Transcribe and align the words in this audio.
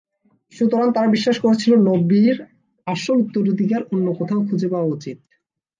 সুতরাং 0.53 0.87
তারা 0.93 1.07
বিশ্বাস 1.07 1.37
করেছিল, 1.39 1.71
নবীর 1.89 2.35
আসল 2.87 3.15
উত্তরাধিকার 3.17 3.81
অন্য 3.93 4.07
কোথাও 4.19 4.41
খুঁজে 4.47 4.67
পাওয়া 4.67 4.91
উচিত। 4.91 5.17